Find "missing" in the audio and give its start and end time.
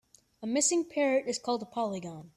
0.47-0.83